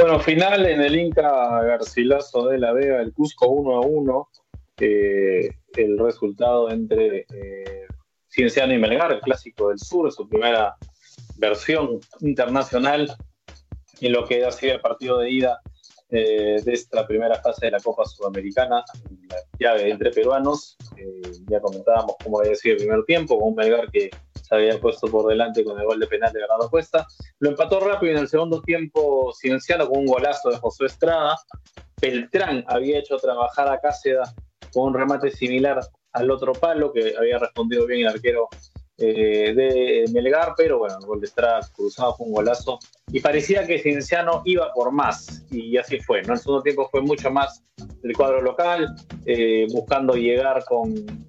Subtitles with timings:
[0.00, 4.28] Bueno, final en el Inca Garcilaso de la Vega, el Cusco 1 a 1.
[4.78, 7.88] Eh, el resultado entre eh,
[8.28, 10.76] Cienciano y Melgar, el clásico del sur, su primera
[11.36, 13.12] versión internacional
[14.00, 15.60] en lo que ha sido el partido de ida
[16.10, 18.84] eh, de esta primera fase de la Copa Sudamericana,
[19.28, 20.76] la llave entre peruanos.
[21.50, 24.10] ya comentábamos cómo había sido el primer tiempo, con un Melgar que
[24.48, 27.06] se había puesto por delante con el gol de penal de Bernardo Cuesta.
[27.40, 31.36] Lo empató rápido en el segundo tiempo Cienciano con un golazo de José Estrada.
[32.00, 34.32] Beltrán había hecho trabajar a Cáceda
[34.72, 35.80] con un remate similar
[36.12, 38.48] al otro palo que había respondido bien el arquero
[39.00, 42.80] eh, de Melgar, pero bueno, el gol de Estrada cruzado fue un golazo
[43.12, 46.32] y parecía que Cienciano iba por más y así fue, ¿no?
[46.32, 47.62] El segundo tiempo fue mucho más
[48.02, 51.27] del cuadro local, eh, buscando llegar con,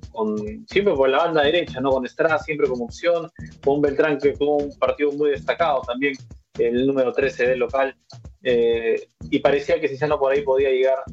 [0.68, 1.92] siempre por la banda derecha, ¿no?
[1.92, 3.30] Con Estrada siempre como opción,
[3.64, 6.14] con Beltrán que tuvo un partido muy destacado también,
[6.58, 7.96] el número 13 del local,
[8.44, 11.04] eh, y parecía que Cienciano por ahí podía llegar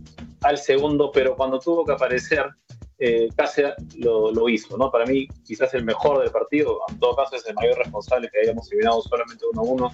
[0.42, 2.46] al segundo, pero cuando tuvo que aparecer
[2.98, 3.28] eh,
[3.98, 4.90] lo, hizo, ¿no?
[4.90, 8.40] Para mí, quizás el mejor del partido, en todo caso es el mayor responsable que
[8.40, 9.92] hayamos eliminado solamente 1-1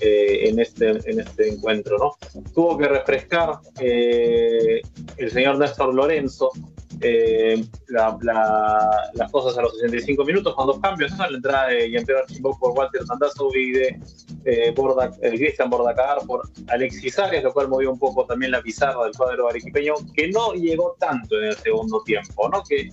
[0.00, 2.16] eh, en, este, en este encuentro, ¿no?
[2.54, 4.82] Tuvo que refrescar eh,
[5.16, 6.50] el señor Néstor Lorenzo
[7.02, 11.28] eh, las cosas a los 65 minutos con dos cambios, ¿no?
[11.28, 14.00] La entrada de Jean-Pierre por Walter Tandazo y de
[14.44, 15.10] eh, Borda,
[15.68, 19.94] Bordacar por Alexis Arias, lo cual movió un poco también la pizarra del cuadro arequipeño,
[20.14, 22.62] que no llegó tanto en el segundo tiempo, ¿no?
[22.62, 22.90] Que,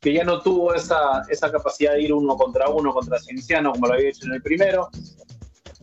[0.00, 3.88] que ya no tuvo esa, esa capacidad de ir uno contra uno contra Cienciano como
[3.88, 4.90] lo había hecho en el primero,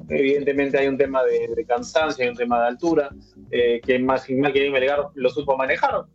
[0.09, 3.09] Evidentemente hay un tema de, cansancio, hay un tema de altura,
[3.51, 6.05] eh, que más que Melgar lo supo manejar.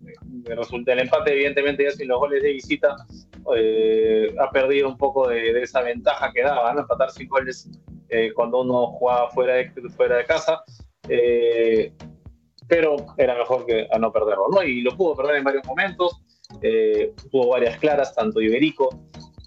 [0.55, 2.97] Resulta el empate, evidentemente, ya sin los goles de visita,
[3.57, 6.81] eh, ha perdido un poco de, esa ventaja que daba, ¿no?
[6.81, 7.69] Empatar sin goles
[8.09, 10.63] eh, cuando uno jugaba fuera de, fuera de casa.
[12.69, 14.63] pero era mejor que a no perderlo, ¿no?
[14.63, 16.21] Y lo pudo perder en varios momentos.
[17.31, 18.91] tuvo varias claras, tanto Iberico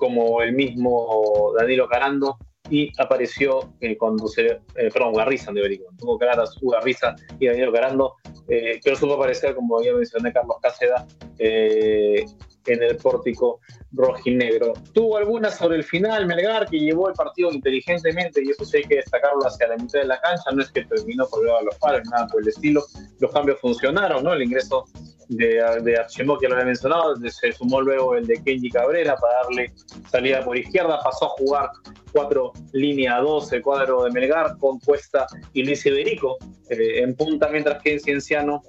[0.02, 2.38] como el mismo Danilo Carando
[2.72, 7.72] y apareció eh, cuando se, eh, perdón, Garriza de Iberico, tuvo claras Garriza y Daniel
[7.72, 8.16] Carando,
[8.48, 11.06] eh, pero supo aparecer, como había mencionado Carlos Cáceda,
[11.40, 12.26] eh,
[12.68, 13.60] en el pórtico
[13.92, 14.74] rojinegro.
[14.94, 18.84] Tuvo algunas sobre el final, Melgar, que llevó el partido inteligentemente, y eso sí hay
[18.84, 21.76] que destacarlo hacia la mitad de la cancha, no es que terminó por a los
[21.76, 22.84] palos, nada por el estilo,
[23.20, 24.34] los cambios funcionaron, ¿no?
[24.34, 24.86] El ingreso
[25.32, 26.00] de, de
[26.40, 29.74] que lo había mencionado, se sumó luego el de Kenji Cabrera para darle
[30.10, 31.70] salida por izquierda, pasó a jugar
[32.12, 36.38] cuatro línea 2, el cuadro de Melgar, con Cuesta y Luis Iberico
[36.70, 38.62] eh, en punta, mientras que en Cienciano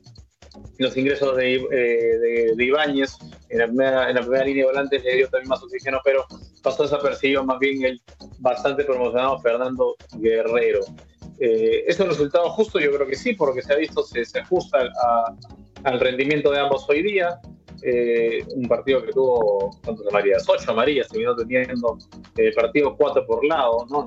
[0.78, 3.16] los ingresos de, eh, Ibáñez
[3.48, 6.24] en la, primera, línea de volantes le dio también más oxígeno, pero
[6.62, 8.00] pasó desapercibido más bien el
[8.38, 10.80] bastante promocionado Fernando Guerrero.
[11.40, 12.78] Eh, ¿Es un resultado justo?
[12.78, 14.78] Yo creo que sí, porque se ha visto, se, se ajusta
[15.84, 17.40] al rendimiento de ambos hoy día.
[17.84, 20.48] Eh, un partido que tuvo, ¿cuántas amarillas?
[20.48, 21.98] Ocho amarillas, terminó teniendo
[22.36, 24.04] eh, partido cuatro por lado, ¿no?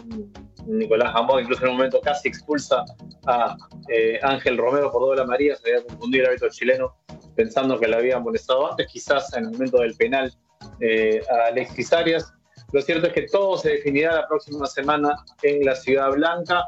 [0.66, 2.84] Nicolás Gamón incluso en un momento casi expulsa
[3.28, 3.56] a
[3.90, 6.96] eh, Ángel Romero por doble amarilla, se había confundido el árbitro chileno
[7.36, 10.34] pensando que le había molestado antes, quizás en el momento del penal
[10.80, 12.34] eh, a Alexis Arias.
[12.72, 16.64] Lo cierto es que todo se definirá la próxima semana en la Ciudad Blanca.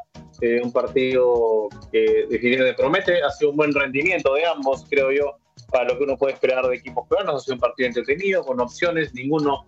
[0.63, 5.37] Un partido que definitivamente promete, ha sido un buen rendimiento de ambos, creo yo,
[5.71, 7.35] para lo que uno puede esperar de equipos peruanos.
[7.35, 9.65] Ha sido un partido entretenido, con opciones, ninguno,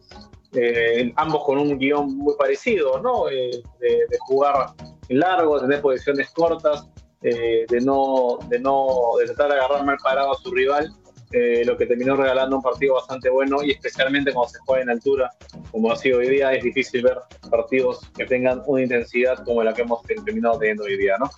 [0.54, 3.30] eh, ambos con un guion muy parecido, ¿no?
[3.30, 4.74] Eh, de, jugar
[5.10, 6.88] largo, de tener posiciones cortas,
[7.22, 10.92] eh, de no, de no, de tratar de agarrar mal parado a su rival.
[11.32, 15.32] Lo que terminó regalando un partido bastante bueno y especialmente cuando se juega en altura,
[15.72, 17.18] como ha sido hoy día, es difícil ver
[17.50, 21.30] partidos que tengan una intensidad como la que hemos terminado teniendo hoy día, ¿no?